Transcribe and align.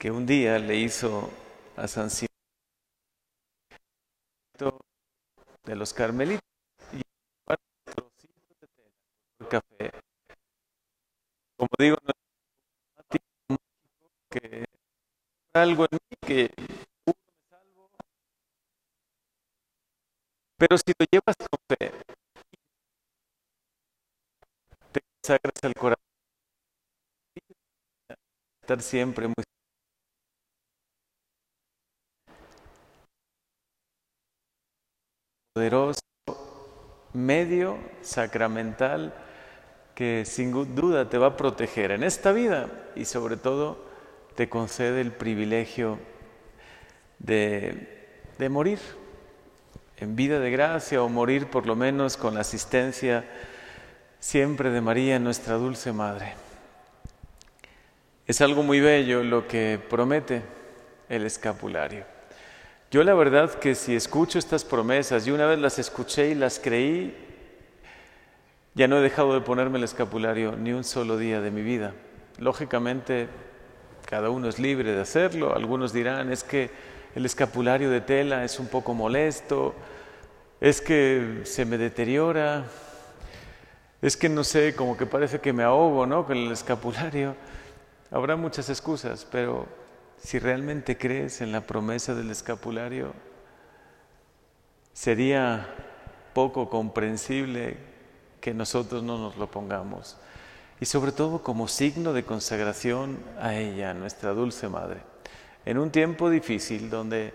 que 0.00 0.10
un 0.10 0.24
día 0.24 0.58
le 0.58 0.76
hizo 0.76 1.30
a 1.76 1.86
San 1.86 2.08
Simón 2.08 2.30
de 5.64 5.76
los 5.76 5.92
carmelitos 5.92 6.40
y 6.94 7.02
de 9.38 9.46
café. 9.46 9.90
Como 11.58 11.68
digo, 11.78 11.98
no 12.02 12.12
es 13.10 13.20
que 14.30 14.64
algo 15.52 15.84
en 15.84 15.98
mí 16.08 16.16
que 16.26 16.50
me 16.56 16.66
salvo, 17.50 17.90
pero 20.56 20.78
si 20.78 20.92
lo 20.98 21.06
llevas 21.12 21.36
con 21.36 21.60
fe, 21.68 21.92
te 24.92 25.00
consagras 25.02 25.62
al 25.64 25.74
corazón, 25.74 26.06
estar 28.62 28.80
siempre 28.80 29.26
muy 29.26 29.49
sacramental 38.02 39.12
que 39.94 40.24
sin 40.24 40.52
duda 40.74 41.08
te 41.08 41.18
va 41.18 41.28
a 41.28 41.36
proteger 41.36 41.90
en 41.90 42.02
esta 42.02 42.32
vida 42.32 42.68
y 42.96 43.04
sobre 43.04 43.36
todo 43.36 43.84
te 44.34 44.48
concede 44.48 45.00
el 45.02 45.12
privilegio 45.12 45.98
de, 47.18 48.08
morir 48.48 48.78
en 49.98 50.16
vida 50.16 50.40
de 50.40 50.50
gracia 50.50 51.02
o 51.02 51.08
morir 51.10 51.48
por 51.48 51.66
lo 51.66 51.76
menos 51.76 52.16
con 52.16 52.34
la 52.34 52.40
asistencia 52.40 53.24
siempre 54.18 54.70
de 54.70 54.80
María, 54.80 55.18
nuestra 55.18 55.56
dulce 55.56 55.92
Madre. 55.92 56.32
Es 58.26 58.40
algo 58.40 58.62
muy 58.62 58.80
bello 58.80 59.22
lo 59.22 59.46
que 59.46 59.78
promete 59.90 60.42
el 61.10 61.26
escapulario. 61.26 62.04
Yo 62.90 63.04
la 63.04 63.12
verdad 63.12 63.52
que 63.54 63.74
si 63.74 63.94
escucho 63.94 64.38
estas 64.38 64.64
promesas, 64.64 65.26
y 65.26 65.30
una 65.30 65.46
vez 65.46 65.58
las 65.58 65.78
escuché 65.78 66.30
y 66.30 66.34
las 66.34 66.58
creí, 66.58 67.14
ya 68.74 68.86
no 68.86 68.98
he 68.98 69.00
dejado 69.00 69.34
de 69.34 69.40
ponerme 69.40 69.78
el 69.78 69.84
escapulario 69.84 70.56
ni 70.56 70.72
un 70.72 70.84
solo 70.84 71.16
día 71.16 71.40
de 71.40 71.50
mi 71.50 71.62
vida. 71.62 71.94
Lógicamente, 72.38 73.28
cada 74.06 74.30
uno 74.30 74.48
es 74.48 74.58
libre 74.58 74.92
de 74.92 75.00
hacerlo. 75.00 75.54
Algunos 75.54 75.92
dirán, 75.92 76.30
es 76.30 76.44
que 76.44 76.70
el 77.14 77.26
escapulario 77.26 77.90
de 77.90 78.00
tela 78.00 78.44
es 78.44 78.60
un 78.60 78.68
poco 78.68 78.94
molesto, 78.94 79.74
es 80.60 80.80
que 80.80 81.40
se 81.44 81.64
me 81.64 81.78
deteriora, 81.78 82.64
es 84.00 84.16
que 84.16 84.28
no 84.28 84.44
sé, 84.44 84.74
como 84.76 84.96
que 84.96 85.06
parece 85.06 85.40
que 85.40 85.52
me 85.52 85.64
ahogo, 85.64 86.06
¿no? 86.06 86.24
Con 86.24 86.36
el 86.36 86.52
escapulario. 86.52 87.34
Habrá 88.10 88.36
muchas 88.36 88.70
excusas, 88.70 89.26
pero 89.30 89.66
si 90.16 90.38
realmente 90.38 90.96
crees 90.96 91.40
en 91.40 91.50
la 91.50 91.62
promesa 91.62 92.14
del 92.14 92.30
escapulario, 92.30 93.12
sería 94.92 95.68
poco 96.34 96.70
comprensible 96.70 97.89
que 98.40 98.54
nosotros 98.54 99.02
no 99.02 99.18
nos 99.18 99.36
lo 99.36 99.50
pongamos. 99.50 100.16
Y 100.80 100.86
sobre 100.86 101.12
todo 101.12 101.42
como 101.42 101.68
signo 101.68 102.12
de 102.12 102.24
consagración 102.24 103.18
a 103.40 103.54
ella, 103.54 103.92
nuestra 103.92 104.32
dulce 104.32 104.68
madre. 104.68 105.00
En 105.66 105.76
un 105.78 105.90
tiempo 105.90 106.30
difícil 106.30 106.88
donde 106.88 107.34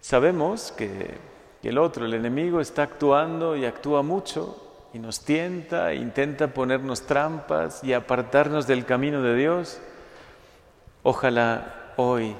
sabemos 0.00 0.72
que, 0.72 1.36
el 1.62 1.78
otro, 1.78 2.06
el 2.06 2.14
enemigo, 2.14 2.60
está 2.60 2.84
actuando 2.84 3.56
y 3.56 3.64
actúa 3.64 4.02
mucho 4.02 4.88
y 4.92 5.00
nos 5.00 5.24
tienta, 5.24 5.94
intenta 5.94 6.46
ponernos 6.54 7.02
trampas 7.02 7.82
y 7.82 7.92
apartarnos 7.92 8.68
del 8.68 8.84
camino 8.84 9.20
de 9.20 9.34
Dios. 9.34 9.80
Ojalá 11.02 11.92
hoy 11.96 12.36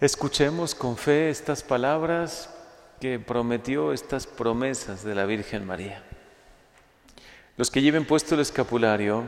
escuchemos 0.00 0.76
con 0.76 0.96
fe 0.96 1.28
estas 1.30 1.64
palabras 1.64 2.54
que 3.00 3.18
prometió, 3.18 3.92
estas 3.92 4.28
promesas 4.28 5.02
de 5.02 5.14
la 5.16 5.26
Virgen 5.26 5.66
María. 5.66 6.04
Los 7.56 7.70
que 7.70 7.82
lleven 7.82 8.04
puesto 8.04 8.34
el 8.34 8.40
escapulario 8.40 9.24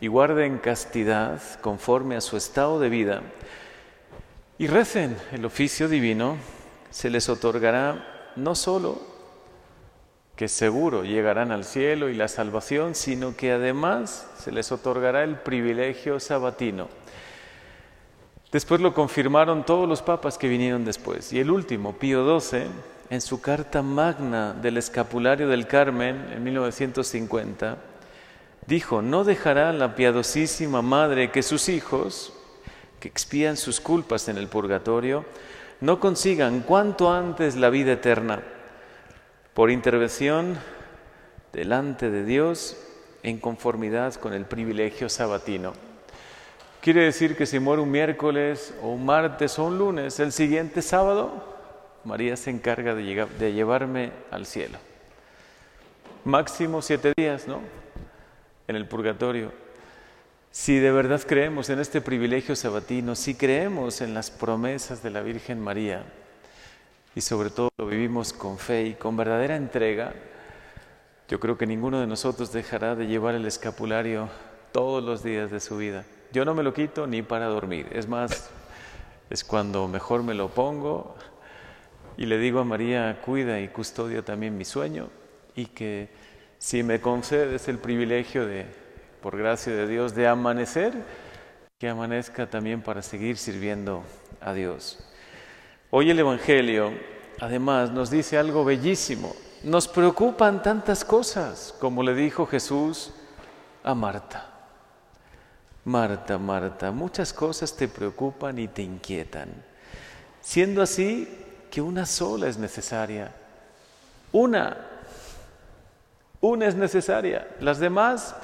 y 0.00 0.08
guarden 0.08 0.58
castidad 0.58 1.40
conforme 1.60 2.16
a 2.16 2.20
su 2.20 2.36
estado 2.36 2.80
de 2.80 2.88
vida 2.88 3.22
y 4.58 4.66
recen 4.66 5.16
el 5.32 5.44
oficio 5.44 5.88
divino, 5.88 6.36
se 6.90 7.10
les 7.10 7.28
otorgará 7.28 8.32
no 8.36 8.54
solo 8.54 9.00
que 10.34 10.48
seguro 10.48 11.04
llegarán 11.04 11.50
al 11.52 11.64
cielo 11.64 12.08
y 12.08 12.14
la 12.14 12.28
salvación, 12.28 12.94
sino 12.94 13.36
que 13.36 13.52
además 13.52 14.28
se 14.38 14.52
les 14.52 14.70
otorgará 14.72 15.24
el 15.24 15.38
privilegio 15.38 16.20
sabatino 16.20 16.88
Después 18.56 18.80
lo 18.80 18.94
confirmaron 18.94 19.66
todos 19.66 19.88
los 19.88 20.02
papas 20.02 20.38
que 20.38 20.48
vinieron 20.48 20.84
después. 20.84 21.32
Y 21.32 21.40
el 21.40 21.50
último, 21.50 21.92
Pío 21.94 22.40
XII, 22.40 22.62
en 23.10 23.20
su 23.20 23.40
carta 23.40 23.82
magna 23.82 24.52
del 24.52 24.76
escapulario 24.78 25.48
del 25.48 25.66
Carmen 25.66 26.26
en 26.32 26.42
1950, 26.42 27.76
dijo, 28.66 29.02
no 29.02 29.24
dejará 29.24 29.72
la 29.72 29.94
piadosísima 29.94 30.82
madre 30.82 31.30
que 31.30 31.42
sus 31.42 31.68
hijos, 31.68 32.32
que 33.00 33.08
expían 33.08 33.56
sus 33.56 33.80
culpas 33.80 34.28
en 34.28 34.38
el 34.38 34.48
purgatorio, 34.48 35.24
no 35.80 36.00
consigan 36.00 36.60
cuanto 36.60 37.12
antes 37.12 37.54
la 37.56 37.70
vida 37.70 37.92
eterna 37.92 38.42
por 39.54 39.70
intervención 39.70 40.58
delante 41.52 42.10
de 42.10 42.24
Dios 42.24 42.76
en 43.22 43.38
conformidad 43.38 44.14
con 44.14 44.32
el 44.32 44.44
privilegio 44.44 45.08
sabatino. 45.08 45.72
Quiere 46.80 47.04
decir 47.04 47.36
que 47.36 47.46
si 47.46 47.58
muero 47.58 47.82
un 47.82 47.90
miércoles 47.90 48.74
o 48.82 48.88
un 48.88 49.04
martes 49.04 49.58
o 49.58 49.64
un 49.64 49.78
lunes, 49.78 50.20
el 50.20 50.32
siguiente 50.32 50.82
sábado, 50.82 51.55
María 52.06 52.36
se 52.36 52.50
encarga 52.50 52.94
de, 52.94 53.52
llevarme 53.52 54.12
al 54.30 54.46
cielo. 54.46 54.78
Máximo 56.24 56.80
siete 56.80 57.12
días, 57.16 57.48
¿no? 57.48 57.60
En 58.68 58.76
el 58.76 58.86
purgatorio. 58.86 59.52
Si 60.52 60.78
de 60.78 60.90
verdad 60.92 61.20
creemos 61.26 61.68
en 61.68 61.80
este 61.80 62.00
privilegio 62.00 62.56
sabatino, 62.56 63.14
si 63.14 63.34
creemos 63.34 64.00
en 64.00 64.14
las 64.14 64.30
promesas 64.30 65.02
de 65.02 65.10
la 65.10 65.20
Virgen 65.20 65.60
María 65.60 66.04
y 67.14 67.20
sobre 67.20 67.50
todo 67.50 67.68
lo 67.76 67.86
vivimos 67.86 68.32
con 68.32 68.56
fe 68.56 68.84
y 68.84 68.94
con 68.94 69.16
verdadera 69.16 69.56
entrega, 69.56 70.14
yo 71.28 71.40
creo 71.40 71.58
que 71.58 71.66
ninguno 71.66 72.00
de 72.00 72.06
nosotros 72.06 72.52
dejará 72.52 72.94
de 72.94 73.08
llevar 73.08 73.34
el 73.34 73.44
escapulario 73.46 74.28
todos 74.72 75.02
los 75.02 75.22
días 75.22 75.50
de 75.50 75.60
su 75.60 75.76
vida. 75.76 76.04
Yo 76.32 76.44
no 76.44 76.54
me 76.54 76.62
lo 76.62 76.72
quito 76.72 77.06
ni 77.06 77.22
para 77.22 77.46
dormir. 77.46 77.88
Es 77.92 78.08
más, 78.08 78.48
es 79.28 79.42
cuando 79.42 79.88
mejor 79.88 80.22
me 80.22 80.34
lo 80.34 80.48
pongo 80.48 81.16
y 82.16 82.26
le 82.26 82.38
digo 82.38 82.60
a 82.60 82.64
María, 82.64 83.20
cuida 83.24 83.60
y 83.60 83.68
custodia 83.68 84.22
también 84.22 84.56
mi 84.56 84.64
sueño 84.64 85.08
y 85.54 85.66
que 85.66 86.08
si 86.58 86.82
me 86.82 87.00
concedes 87.00 87.68
el 87.68 87.78
privilegio 87.78 88.46
de, 88.46 88.66
por 89.22 89.36
gracia 89.36 89.74
de 89.74 89.86
Dios, 89.86 90.14
de 90.14 90.26
amanecer, 90.26 90.92
que 91.78 91.88
amanezca 91.88 92.48
también 92.48 92.82
para 92.82 93.02
seguir 93.02 93.36
sirviendo 93.36 94.02
a 94.40 94.52
Dios. 94.54 94.98
Hoy 95.90 96.10
el 96.10 96.18
Evangelio, 96.18 96.92
además, 97.40 97.90
nos 97.90 98.10
dice 98.10 98.38
algo 98.38 98.64
bellísimo. 98.64 99.34
Nos 99.62 99.88
preocupan 99.88 100.62
tantas 100.62 101.04
cosas, 101.04 101.74
como 101.80 102.02
le 102.02 102.14
dijo 102.14 102.46
Jesús 102.46 103.12
a 103.82 103.94
Marta. 103.94 104.52
Marta, 105.84 106.38
Marta, 106.38 106.90
muchas 106.90 107.32
cosas 107.32 107.76
te 107.76 107.88
preocupan 107.88 108.58
y 108.58 108.68
te 108.68 108.82
inquietan, 108.82 109.48
siendo 110.40 110.82
así 110.82 111.45
que 111.70 111.80
una 111.80 112.06
sola 112.06 112.48
es 112.48 112.58
necesaria. 112.58 113.32
Una, 114.32 114.76
una 116.40 116.66
es 116.66 116.74
necesaria. 116.74 117.48
Las 117.60 117.78
demás 117.78 118.34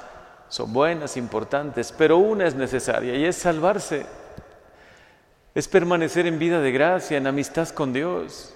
son 0.48 0.72
buenas, 0.72 1.16
importantes, 1.16 1.92
pero 1.96 2.18
una 2.18 2.46
es 2.46 2.54
necesaria 2.54 3.14
y 3.14 3.24
es 3.24 3.36
salvarse. 3.36 4.06
Es 5.54 5.68
permanecer 5.68 6.26
en 6.26 6.38
vida 6.38 6.60
de 6.60 6.72
gracia, 6.72 7.18
en 7.18 7.26
amistad 7.26 7.68
con 7.70 7.92
Dios. 7.92 8.54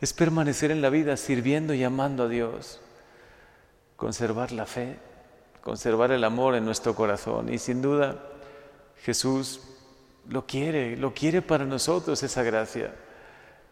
Es 0.00 0.12
permanecer 0.12 0.70
en 0.70 0.82
la 0.82 0.90
vida 0.90 1.16
sirviendo 1.16 1.74
y 1.74 1.84
amando 1.84 2.24
a 2.24 2.28
Dios. 2.28 2.80
Conservar 3.96 4.52
la 4.52 4.66
fe 4.66 4.98
conservar 5.64 6.12
el 6.12 6.22
amor 6.24 6.54
en 6.54 6.66
nuestro 6.66 6.94
corazón. 6.94 7.52
Y 7.52 7.58
sin 7.58 7.80
duda 7.80 8.18
Jesús 9.02 9.62
lo 10.28 10.46
quiere, 10.46 10.94
lo 10.98 11.14
quiere 11.14 11.40
para 11.40 11.64
nosotros 11.64 12.22
esa 12.22 12.42
gracia. 12.42 12.94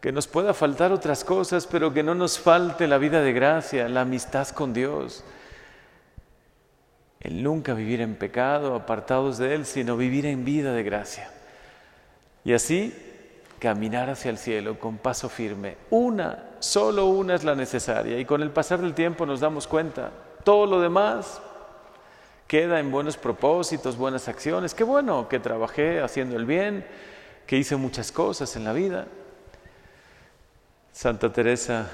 Que 0.03 0.11
nos 0.11 0.27
pueda 0.27 0.53
faltar 0.53 0.91
otras 0.91 1.23
cosas, 1.23 1.65
pero 1.65 1.93
que 1.93 2.03
no 2.03 2.13
nos 2.13 2.37
falte 2.37 2.87
la 2.87 2.97
vida 2.97 3.21
de 3.21 3.31
gracia, 3.31 3.87
la 3.87 4.01
amistad 4.01 4.49
con 4.49 4.73
Dios. 4.73 5.23
El 7.21 7.41
nunca 7.41 7.73
vivir 7.73 8.01
en 8.01 8.15
pecado, 8.15 8.75
apartados 8.75 9.37
de 9.37 9.55
Él, 9.55 9.65
sino 9.65 9.95
vivir 9.95 10.25
en 10.25 10.43
vida 10.43 10.73
de 10.73 10.83
gracia. 10.83 11.31
Y 12.43 12.51
así 12.51 12.93
caminar 13.59 14.09
hacia 14.09 14.29
el 14.29 14.37
cielo 14.37 14.77
con 14.77 14.97
paso 14.97 15.29
firme. 15.29 15.77
Una, 15.89 16.49
solo 16.59 17.05
una 17.05 17.35
es 17.35 17.45
la 17.45 17.55
necesaria. 17.55 18.19
Y 18.19 18.25
con 18.25 18.41
el 18.41 18.51
pasar 18.51 18.81
del 18.81 18.93
tiempo 18.93 19.25
nos 19.25 19.39
damos 19.39 19.67
cuenta, 19.67 20.11
todo 20.43 20.65
lo 20.65 20.81
demás 20.81 21.41
queda 22.45 22.81
en 22.81 22.91
buenos 22.91 23.15
propósitos, 23.15 23.95
buenas 23.95 24.27
acciones. 24.27 24.73
Qué 24.73 24.83
bueno 24.83 25.29
que 25.29 25.39
trabajé 25.39 26.01
haciendo 26.01 26.35
el 26.35 26.43
bien, 26.43 26.85
que 27.47 27.55
hice 27.55 27.77
muchas 27.77 28.11
cosas 28.11 28.53
en 28.57 28.65
la 28.65 28.73
vida. 28.73 29.07
Santa 30.93 31.33
Teresa 31.33 31.89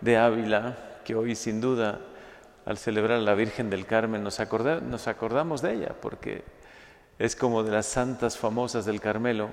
de 0.00 0.16
Ávila, 0.16 0.76
que 1.04 1.14
hoy 1.14 1.36
sin 1.36 1.60
duda 1.60 2.00
al 2.64 2.78
celebrar 2.78 3.20
la 3.20 3.34
Virgen 3.34 3.70
del 3.70 3.86
Carmen 3.86 4.24
nos, 4.24 4.40
nos 4.82 5.06
acordamos 5.06 5.62
de 5.62 5.74
ella, 5.74 5.94
porque 6.02 6.42
es 7.16 7.36
como 7.36 7.62
de 7.62 7.70
las 7.70 7.86
santas 7.86 8.36
famosas 8.36 8.86
del 8.86 9.00
Carmelo. 9.00 9.50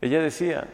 Ella 0.00 0.22
decía, 0.22 0.66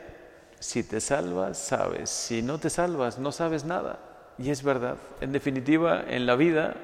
si 0.61 0.85
te 0.85 1.01
salvas, 1.01 1.59
sabes, 1.59 2.11
si 2.11 2.43
no 2.43 2.59
te 2.59 2.71
salvas, 2.71 3.19
no 3.19 3.33
sabes 3.33 3.65
nada. 3.65 3.99
Y 4.39 4.51
es 4.51 4.63
verdad, 4.63 4.99
en 5.21 5.33
definitiva, 5.33 6.05
en 6.07 6.27
la 6.27 6.37
vida, 6.37 6.75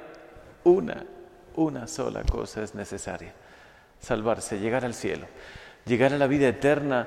una, 0.65 1.07
una 1.55 1.87
sola 1.87 2.25
cosa 2.25 2.65
es 2.65 2.75
necesaria, 2.75 3.33
salvarse, 4.01 4.59
llegar 4.59 4.85
al 4.85 4.95
cielo, 4.95 5.27
llegar 5.87 6.13
a 6.13 6.19
la 6.19 6.27
vida 6.27 6.49
eterna, 6.49 7.07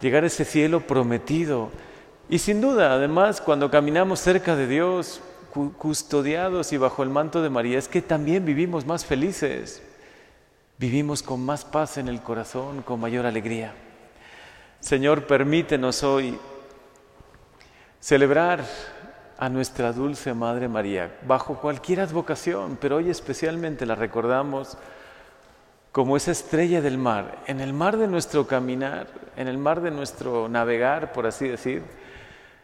llegar 0.00 0.24
a 0.24 0.28
ese 0.28 0.44
cielo 0.44 0.80
prometido. 0.80 1.70
Y 2.28 2.38
sin 2.38 2.60
duda, 2.60 2.92
además, 2.92 3.40
cuando 3.40 3.70
caminamos 3.70 4.20
cerca 4.20 4.56
de 4.56 4.66
Dios, 4.66 5.20
custodiados 5.76 6.72
y 6.72 6.76
bajo 6.76 7.02
el 7.02 7.10
manto 7.10 7.42
de 7.42 7.50
María, 7.50 7.78
es 7.78 7.88
que 7.88 8.02
también 8.02 8.44
vivimos 8.44 8.86
más 8.86 9.04
felices, 9.04 9.82
vivimos 10.78 11.22
con 11.22 11.44
más 11.44 11.64
paz 11.64 11.98
en 11.98 12.08
el 12.08 12.22
corazón, 12.22 12.82
con 12.82 13.00
mayor 13.00 13.26
alegría. 13.26 13.74
Señor, 14.80 15.26
permítenos 15.26 16.02
hoy 16.04 16.38
celebrar 18.00 18.64
a 19.38 19.48
nuestra 19.48 19.92
dulce 19.92 20.34
Madre 20.34 20.68
María, 20.68 21.16
bajo 21.26 21.58
cualquier 21.58 22.00
advocación, 22.00 22.78
pero 22.80 22.96
hoy 22.96 23.10
especialmente 23.10 23.86
la 23.86 23.94
recordamos 23.94 24.76
como 25.98 26.16
esa 26.16 26.30
estrella 26.30 26.80
del 26.80 26.96
mar, 26.96 27.42
en 27.48 27.58
el 27.58 27.72
mar 27.72 27.96
de 27.96 28.06
nuestro 28.06 28.46
caminar, 28.46 29.08
en 29.36 29.48
el 29.48 29.58
mar 29.58 29.80
de 29.80 29.90
nuestro 29.90 30.48
navegar, 30.48 31.12
por 31.12 31.26
así 31.26 31.48
decir, 31.48 31.82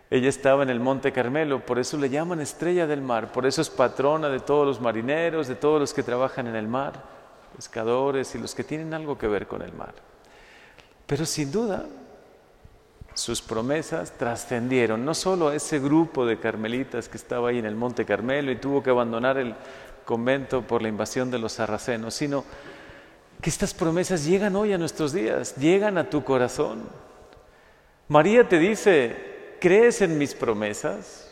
ella 0.09 0.29
estaba 0.29 0.63
en 0.63 0.71
el 0.71 0.79
Monte 0.79 1.11
Carmelo, 1.11 1.67
por 1.67 1.81
eso 1.81 1.99
le 1.99 2.09
llaman 2.09 2.41
estrella 2.41 2.87
del 2.87 3.03
mar, 3.03 3.33
por 3.33 3.45
eso 3.45 3.61
es 3.61 3.71
patrona 3.71 4.29
de 4.29 4.39
todos 4.39 4.65
los 4.65 4.81
marineros, 4.81 5.49
de 5.49 5.57
todos 5.57 5.81
los 5.81 5.93
que 5.93 6.05
trabajan 6.05 6.47
en 6.47 6.55
el 6.55 6.69
mar, 6.69 6.93
pescadores 7.57 8.33
y 8.37 8.39
los 8.39 8.55
que 8.55 8.63
tienen 8.63 8.95
algo 8.95 9.19
que 9.19 9.27
ver 9.27 9.49
con 9.49 9.63
el 9.63 9.73
mar. 9.73 9.95
Pero 11.05 11.27
sin 11.27 11.51
duda, 11.51 11.87
sus 13.15 13.43
promesas 13.43 14.13
trascendieron 14.13 15.05
no 15.05 15.13
solo 15.13 15.49
a 15.49 15.57
ese 15.57 15.81
grupo 15.81 16.25
de 16.25 16.39
carmelitas 16.39 17.09
que 17.09 17.17
estaba 17.17 17.49
ahí 17.49 17.59
en 17.59 17.67
el 17.67 17.75
Monte 17.75 18.05
Carmelo 18.05 18.53
y 18.53 18.57
tuvo 18.59 18.81
que 18.81 18.91
abandonar 18.91 19.39
el 19.39 19.57
convento 20.05 20.63
por 20.63 20.83
la 20.83 20.89
invasión 20.89 21.33
de 21.33 21.41
los 21.41 21.55
sarracenos, 21.55 22.15
sino 22.15 22.45
que 23.45 23.51
estas 23.51 23.75
promesas 23.75 24.25
llegan 24.25 24.57
hoy 24.57 24.73
a 24.73 24.79
nuestros 24.79 25.13
días, 25.13 25.55
llegan 25.57 25.99
a 25.99 26.09
tu 26.09 26.25
corazón. 26.25 26.81
María 28.09 28.49
te 28.49 28.59
dice, 28.59 29.59
¿Crees 29.61 30.01
en 30.01 30.17
mis 30.17 30.33
promesas? 30.33 31.31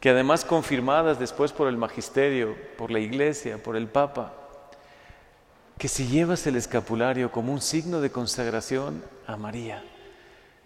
Que 0.00 0.08
además 0.08 0.46
confirmadas 0.46 1.18
después 1.18 1.52
por 1.52 1.68
el 1.68 1.76
magisterio, 1.76 2.56
por 2.78 2.90
la 2.90 2.98
iglesia, 2.98 3.62
por 3.62 3.76
el 3.76 3.88
Papa, 3.88 4.32
que 5.76 5.86
si 5.86 6.06
llevas 6.06 6.46
el 6.46 6.56
escapulario 6.56 7.30
como 7.30 7.52
un 7.52 7.60
signo 7.60 8.00
de 8.00 8.10
consagración 8.10 9.04
a 9.26 9.36
María 9.36 9.84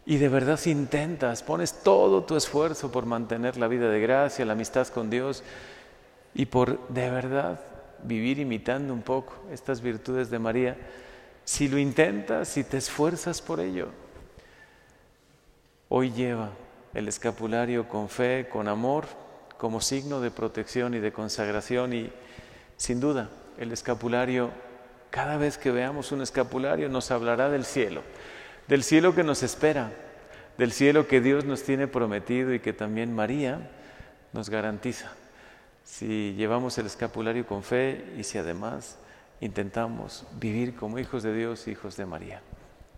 y 0.04 0.18
de 0.18 0.28
verdad 0.28 0.60
intentas, 0.66 1.42
pones 1.42 1.82
todo 1.82 2.22
tu 2.22 2.36
esfuerzo 2.36 2.92
por 2.92 3.04
mantener 3.04 3.56
la 3.56 3.66
vida 3.66 3.90
de 3.90 3.98
gracia, 3.98 4.44
la 4.44 4.52
amistad 4.52 4.86
con 4.86 5.10
Dios 5.10 5.42
y 6.36 6.46
por 6.46 6.86
de 6.86 7.10
verdad 7.10 7.58
vivir 8.06 8.38
imitando 8.38 8.92
un 8.92 9.02
poco 9.02 9.34
estas 9.52 9.80
virtudes 9.80 10.30
de 10.30 10.38
María, 10.38 10.76
si 11.44 11.68
lo 11.68 11.78
intentas, 11.78 12.48
si 12.48 12.64
te 12.64 12.76
esfuerzas 12.76 13.40
por 13.42 13.60
ello, 13.60 13.88
Hoy 15.88 16.10
lleva 16.10 16.50
el 16.94 17.06
escapulario 17.06 17.88
con 17.88 18.08
fe, 18.08 18.48
con 18.50 18.66
amor, 18.66 19.06
como 19.56 19.80
signo 19.80 20.20
de 20.20 20.32
protección 20.32 20.94
y 20.94 20.98
de 20.98 21.12
consagración 21.12 21.92
y 21.92 22.12
sin 22.76 22.98
duda 22.98 23.30
el 23.56 23.70
escapulario, 23.70 24.50
cada 25.10 25.36
vez 25.36 25.58
que 25.58 25.70
veamos 25.70 26.10
un 26.10 26.22
escapulario 26.22 26.88
nos 26.88 27.12
hablará 27.12 27.50
del 27.50 27.64
cielo, 27.64 28.02
del 28.66 28.82
cielo 28.82 29.14
que 29.14 29.22
nos 29.22 29.44
espera, 29.44 29.92
del 30.58 30.72
cielo 30.72 31.06
que 31.06 31.20
Dios 31.20 31.44
nos 31.44 31.62
tiene 31.62 31.86
prometido 31.86 32.52
y 32.52 32.58
que 32.58 32.72
también 32.72 33.14
María 33.14 33.70
nos 34.32 34.50
garantiza. 34.50 35.12
Si 35.86 36.34
llevamos 36.34 36.76
el 36.78 36.86
escapulario 36.86 37.46
con 37.46 37.62
fe 37.62 38.12
y 38.18 38.24
si 38.24 38.38
además 38.38 38.98
intentamos 39.40 40.26
vivir 40.38 40.74
como 40.74 40.98
hijos 40.98 41.22
de 41.22 41.32
Dios, 41.32 41.68
hijos 41.68 41.96
de 41.96 42.04
María. 42.04 42.42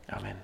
Amén. 0.09 0.37